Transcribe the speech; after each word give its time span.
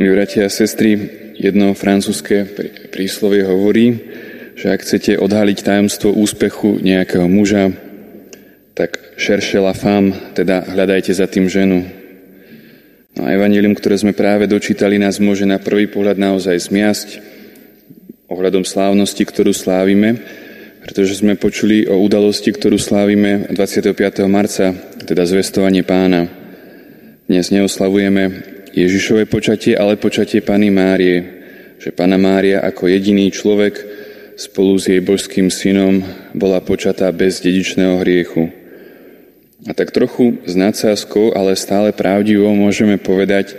Milí 0.00 0.16
bratia 0.16 0.48
a 0.48 0.48
sestry, 0.48 0.96
jedno 1.36 1.76
francúzske 1.76 2.48
príslovie 2.88 3.44
hovorí, 3.44 4.00
že 4.56 4.72
ak 4.72 4.80
chcete 4.80 5.20
odhaliť 5.20 5.60
tajomstvo 5.60 6.16
úspechu 6.16 6.80
nejakého 6.80 7.28
muža, 7.28 7.68
tak 8.72 8.96
šerše 9.20 9.60
la 9.60 9.76
femme, 9.76 10.16
teda 10.32 10.72
hľadajte 10.72 11.12
za 11.12 11.28
tým 11.28 11.52
ženu. 11.52 11.84
No 13.12 13.28
a 13.28 13.36
evanílium, 13.36 13.76
ktoré 13.76 14.00
sme 14.00 14.16
práve 14.16 14.48
dočítali, 14.48 14.96
nás 14.96 15.20
môže 15.20 15.44
na 15.44 15.60
prvý 15.60 15.84
pohľad 15.84 16.16
naozaj 16.16 16.56
zmiasť 16.72 17.08
ohľadom 18.32 18.64
slávnosti, 18.64 19.20
ktorú 19.20 19.52
slávime, 19.52 20.16
pretože 20.80 21.20
sme 21.20 21.36
počuli 21.36 21.84
o 21.84 22.00
udalosti, 22.00 22.56
ktorú 22.56 22.80
slávime 22.80 23.52
25. 23.52 23.92
marca, 24.32 24.72
teda 25.04 25.28
zvestovanie 25.28 25.84
pána. 25.84 26.24
Dnes 27.28 27.52
neoslavujeme 27.52 28.56
Ježišové 28.70 29.26
počatie, 29.26 29.74
ale 29.74 29.98
počatie 29.98 30.38
Pany 30.38 30.70
Márie, 30.70 31.18
že 31.82 31.90
Pana 31.90 32.14
Mária 32.14 32.62
ako 32.62 32.86
jediný 32.86 33.26
človek 33.34 33.82
spolu 34.38 34.78
s 34.78 34.86
jej 34.86 35.02
božským 35.02 35.50
synom 35.50 36.00
bola 36.32 36.62
počatá 36.62 37.10
bez 37.10 37.42
dedičného 37.42 37.98
hriechu. 38.00 38.48
A 39.68 39.76
tak 39.76 39.92
trochu 39.92 40.40
s 40.48 40.56
nadsázkou, 40.56 41.36
ale 41.36 41.58
stále 41.58 41.92
pravdivo 41.92 42.48
môžeme 42.56 42.96
povedať, 42.96 43.58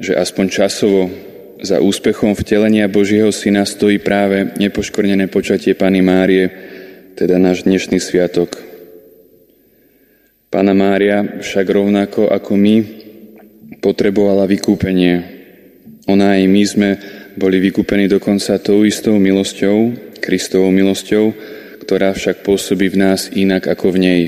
že 0.00 0.16
aspoň 0.16 0.46
časovo 0.48 1.12
za 1.60 1.82
úspechom 1.82 2.32
vtelenia 2.38 2.88
Božieho 2.88 3.28
syna 3.34 3.66
stojí 3.68 4.00
práve 4.00 4.56
nepoškornené 4.56 5.28
počatie 5.28 5.76
Pany 5.76 6.00
Márie, 6.00 6.48
teda 7.18 7.36
náš 7.36 7.66
dnešný 7.66 8.00
sviatok. 8.00 8.56
Pana 10.48 10.72
Mária 10.72 11.42
však 11.42 11.66
rovnako 11.68 12.32
ako 12.32 12.56
my 12.56 12.95
potrebovala 13.86 14.50
vykúpenie. 14.50 15.14
Ona 16.10 16.34
aj 16.34 16.42
my 16.50 16.62
sme 16.66 16.90
boli 17.38 17.62
vykúpení 17.62 18.10
dokonca 18.10 18.58
tou 18.58 18.82
istou 18.82 19.14
milosťou, 19.14 19.94
Kristovou 20.18 20.74
milosťou, 20.74 21.30
ktorá 21.86 22.10
však 22.10 22.42
pôsobí 22.42 22.90
v 22.90 22.98
nás 22.98 23.30
inak 23.30 23.70
ako 23.70 23.94
v 23.94 23.98
nej. 24.02 24.22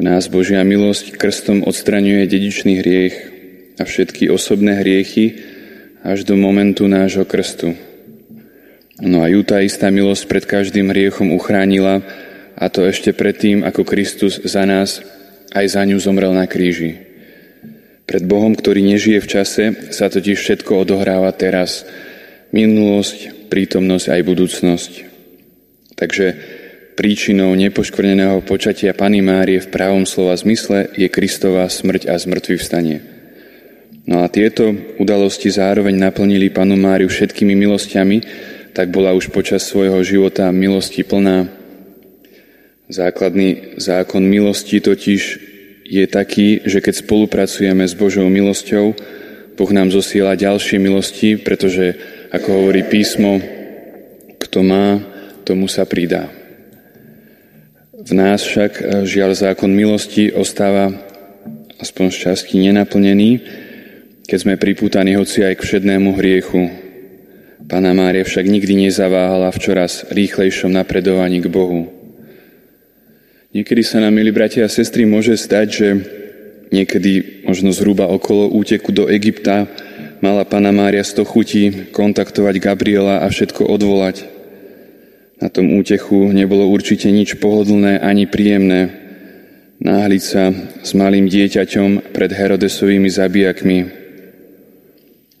V 0.00 0.08
nás 0.08 0.32
Božia 0.32 0.64
milosť 0.64 1.20
krstom 1.20 1.68
odstraňuje 1.68 2.24
dedičný 2.24 2.80
hriech 2.80 3.16
a 3.76 3.84
všetky 3.84 4.32
osobné 4.32 4.80
hriechy 4.80 5.44
až 6.00 6.24
do 6.24 6.40
momentu 6.40 6.88
nášho 6.88 7.28
krstu. 7.28 7.76
No 9.04 9.20
a 9.20 9.28
ju 9.28 9.44
tá 9.44 9.60
istá 9.60 9.92
milosť 9.92 10.24
pred 10.32 10.44
každým 10.48 10.88
hriechom 10.96 11.28
uchránila 11.36 12.00
a 12.56 12.72
to 12.72 12.88
ešte 12.88 13.12
predtým, 13.12 13.68
ako 13.68 13.84
Kristus 13.84 14.40
za 14.40 14.64
nás 14.64 15.04
aj 15.52 15.76
za 15.76 15.84
ňu 15.84 16.00
zomrel 16.00 16.32
na 16.32 16.48
kríži. 16.48 17.13
Pred 18.04 18.24
Bohom, 18.28 18.52
ktorý 18.52 18.84
nežije 18.84 19.18
v 19.24 19.30
čase, 19.30 19.64
sa 19.90 20.12
totiž 20.12 20.36
všetko 20.36 20.84
odohráva 20.84 21.32
teraz. 21.32 21.88
Minulosť, 22.52 23.48
prítomnosť 23.48 24.06
aj 24.12 24.20
budúcnosť. 24.22 24.92
Takže 25.96 26.26
príčinou 26.94 27.56
nepoškvrneného 27.56 28.44
počatia 28.44 28.92
Pany 28.92 29.24
Márie 29.24 29.58
v 29.58 29.72
právom 29.72 30.04
slova 30.04 30.36
zmysle 30.36 30.92
je 30.94 31.08
Kristová 31.08 31.66
smrť 31.66 32.12
a 32.12 32.14
zmrtvý 32.20 32.60
vstanie. 32.60 32.98
No 34.04 34.20
a 34.20 34.28
tieto 34.28 34.68
udalosti 35.00 35.48
zároveň 35.48 35.96
naplnili 35.96 36.52
Panu 36.52 36.76
Máriu 36.76 37.08
všetkými 37.08 37.56
milosťami, 37.56 38.18
tak 38.76 38.92
bola 38.92 39.16
už 39.16 39.32
počas 39.32 39.64
svojho 39.64 39.96
života 40.04 40.52
milosti 40.52 41.00
plná. 41.06 41.48
Základný 42.92 43.80
zákon 43.80 44.20
milosti 44.20 44.84
totiž 44.84 45.53
je 45.84 46.04
taký, 46.08 46.64
že 46.64 46.80
keď 46.80 47.04
spolupracujeme 47.04 47.84
s 47.84 47.92
Božou 47.92 48.26
milosťou, 48.32 48.96
Boh 49.54 49.70
nám 49.70 49.94
zosiela 49.94 50.34
ďalšie 50.34 50.82
milosti, 50.82 51.38
pretože, 51.38 51.94
ako 52.34 52.48
hovorí 52.64 52.82
písmo, 52.82 53.38
kto 54.42 54.66
má, 54.66 54.98
tomu 55.46 55.70
sa 55.70 55.86
pridá. 55.86 56.26
V 58.04 58.12
nás 58.12 58.42
však 58.42 58.72
eh, 58.80 58.84
žiaľ 59.06 59.36
zákon 59.38 59.70
milosti 59.70 60.34
ostáva 60.34 60.90
aspoň 61.78 62.06
z 62.10 62.16
časti 62.16 62.58
nenaplnený, 62.58 63.30
keď 64.24 64.38
sme 64.40 64.60
pripútaní 64.60 65.14
hoci 65.14 65.44
aj 65.44 65.60
k 65.60 65.64
všednému 65.64 66.16
hriechu. 66.16 66.72
Pána 67.64 67.96
Mária 67.96 68.24
však 68.24 68.44
nikdy 68.44 68.88
nezaváhala 68.88 69.48
v 69.48 69.62
čoraz 69.62 70.04
rýchlejšom 70.12 70.74
napredovaní 70.74 71.40
k 71.40 71.48
Bohu. 71.48 71.93
Niekedy 73.54 73.86
sa 73.86 74.02
nám, 74.02 74.18
milí 74.18 74.34
bratia 74.34 74.66
a 74.66 74.72
sestry, 74.72 75.06
môže 75.06 75.38
stať, 75.38 75.66
že 75.70 75.88
niekedy 76.74 77.46
možno 77.46 77.70
zhruba 77.70 78.10
okolo 78.10 78.50
úteku 78.50 78.90
do 78.90 79.06
Egypta 79.06 79.70
mala 80.18 80.42
Pana 80.42 80.74
Mária 80.74 81.06
sto 81.06 81.22
chutí 81.22 81.94
kontaktovať 81.94 82.54
Gabriela 82.58 83.22
a 83.22 83.30
všetko 83.30 83.70
odvolať. 83.70 84.26
Na 85.38 85.46
tom 85.54 85.70
útechu 85.78 86.34
nebolo 86.34 86.66
určite 86.66 87.06
nič 87.14 87.38
pohodlné 87.38 88.02
ani 88.02 88.26
príjemné. 88.26 88.90
Náhliť 89.78 90.22
sa 90.26 90.50
s 90.82 90.90
malým 90.98 91.30
dieťaťom 91.30 92.10
pred 92.10 92.30
Herodesovými 92.34 93.06
zabijakmi. 93.06 93.78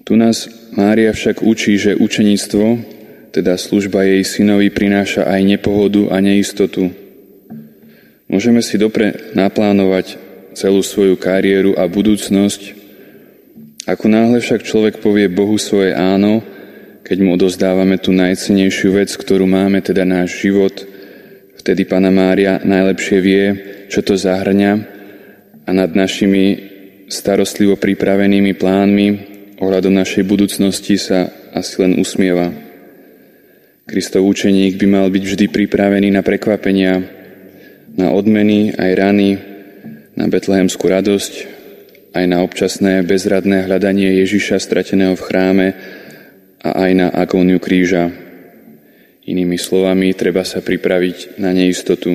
Tu 0.06 0.14
nás 0.14 0.46
Mária 0.70 1.10
však 1.10 1.42
učí, 1.42 1.82
že 1.82 1.98
učeníctvo, 1.98 2.64
teda 3.34 3.58
služba 3.58 4.06
jej 4.06 4.22
synovi, 4.22 4.70
prináša 4.70 5.26
aj 5.26 5.40
nepohodu 5.42 6.14
a 6.14 6.22
neistotu. 6.22 7.03
Môžeme 8.34 8.66
si 8.66 8.74
dobre 8.82 9.30
naplánovať 9.38 10.18
celú 10.58 10.82
svoju 10.82 11.14
kariéru 11.14 11.78
a 11.78 11.86
budúcnosť. 11.86 12.74
Ako 13.86 14.10
náhle 14.10 14.42
však 14.42 14.66
človek 14.66 14.98
povie 14.98 15.30
Bohu 15.30 15.54
svoje 15.54 15.94
áno, 15.94 16.42
keď 17.06 17.16
mu 17.22 17.38
odozdávame 17.38 17.94
tú 18.02 18.10
najcenejšiu 18.10 18.98
vec, 18.98 19.14
ktorú 19.14 19.46
máme, 19.46 19.78
teda 19.86 20.02
náš 20.02 20.42
život, 20.42 20.74
vtedy 21.62 21.86
Pana 21.86 22.10
Mária 22.10 22.58
najlepšie 22.58 23.18
vie, 23.22 23.44
čo 23.86 24.02
to 24.02 24.18
zahrňa 24.18 24.72
a 25.62 25.70
nad 25.70 25.94
našimi 25.94 26.74
starostlivo 27.06 27.78
pripravenými 27.78 28.50
plánmi 28.58 29.06
ohľadom 29.62 29.94
našej 29.94 30.26
budúcnosti 30.26 30.98
sa 30.98 31.30
asi 31.54 31.78
len 31.86 32.02
usmieva. 32.02 32.50
Kristov 33.86 34.26
učeník 34.26 34.74
by 34.74 34.86
mal 34.90 35.06
byť 35.06 35.22
vždy 35.22 35.46
pripravený 35.54 36.10
na 36.10 36.26
prekvapenia, 36.26 37.22
na 37.94 38.10
odmeny 38.10 38.74
aj 38.74 38.90
rany, 38.98 39.30
na 40.14 40.26
betlehemskú 40.26 40.90
radosť, 40.90 41.32
aj 42.14 42.24
na 42.30 42.42
občasné 42.46 43.02
bezradné 43.02 43.66
hľadanie 43.66 44.22
Ježiša 44.22 44.62
strateného 44.62 45.18
v 45.18 45.26
chráme 45.26 45.68
a 46.62 46.86
aj 46.86 46.90
na 46.94 47.08
agóniu 47.10 47.58
kríža. 47.58 48.10
Inými 49.24 49.58
slovami, 49.58 50.14
treba 50.14 50.44
sa 50.46 50.62
pripraviť 50.62 51.40
na 51.40 51.50
neistotu. 51.50 52.14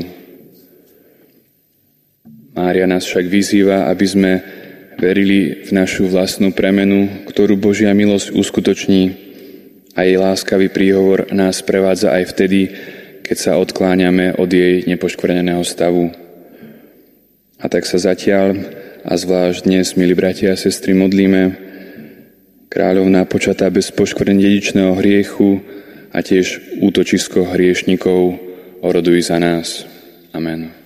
Mária 2.55 2.85
nás 2.87 3.07
však 3.07 3.25
vyzýva, 3.27 3.87
aby 3.91 4.05
sme 4.05 4.31
verili 4.99 5.63
v 5.63 5.71
našu 5.71 6.11
vlastnú 6.11 6.51
premenu, 6.51 7.25
ktorú 7.31 7.55
Božia 7.55 7.95
milosť 7.95 8.35
uskutoční 8.35 9.03
a 9.95 10.03
jej 10.03 10.19
láskavý 10.19 10.67
príhovor 10.67 11.31
nás 11.31 11.63
prevádza 11.63 12.11
aj 12.13 12.23
vtedy, 12.35 12.61
keď 13.29 13.37
sa 13.37 13.61
odkláňame 13.61 14.41
od 14.41 14.49
jej 14.49 14.89
nepoškvrneného 14.89 15.61
stavu. 15.61 16.09
A 17.61 17.69
tak 17.69 17.85
sa 17.85 18.01
zatiaľ 18.01 18.57
a 19.05 19.13
zvlášť 19.13 19.69
dnes, 19.69 19.93
milí 19.93 20.17
bratia 20.17 20.57
a 20.57 20.57
sestry, 20.57 20.97
modlíme 20.97 21.53
kráľovná 22.73 23.29
počatá 23.29 23.69
bez 23.69 23.93
poškvrnenia 23.93 24.49
dedičného 24.49 24.97
hriechu 24.97 25.61
a 26.09 26.25
tiež 26.25 26.81
útočisko 26.81 27.53
hriešnikov 27.53 28.41
oroduj 28.81 29.29
za 29.29 29.37
nás. 29.37 29.85
Amen. 30.33 30.78